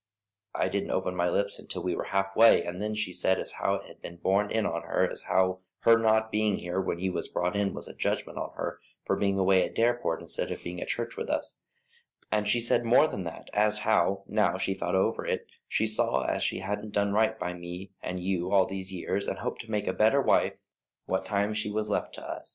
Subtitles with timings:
[0.55, 3.51] I didn't open my lips until we were half way, and then she said as
[3.51, 6.97] how it had been borne in on her as how her not being here when
[6.97, 10.49] you was brought in was a judgment on her for being away at Dareport instead
[10.51, 11.61] of being at church with us;
[12.31, 16.23] and she said more than that, as how, now she thought over it, she saw
[16.23, 19.69] as she hadn't done right by me and you all these years, and hoped to
[19.69, 20.63] make a better wife
[21.05, 22.49] what time she was left to us.